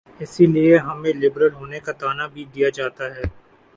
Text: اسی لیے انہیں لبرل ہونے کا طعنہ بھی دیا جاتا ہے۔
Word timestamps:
اسی 0.19 0.45
لیے 0.45 0.73
انہیں 0.79 1.13
لبرل 1.21 1.53
ہونے 1.53 1.79
کا 1.79 1.91
طعنہ 1.91 2.23
بھی 2.33 2.43
دیا 2.55 2.69
جاتا 2.69 3.05
ہے۔ 3.15 3.23